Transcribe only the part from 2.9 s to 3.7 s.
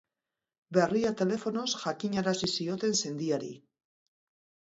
sendiari.